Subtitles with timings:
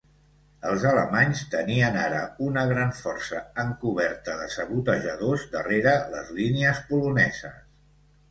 [0.67, 7.61] Els alemanys tenien ara una gran força encoberta de sabotejadors darrere les línies poloneses.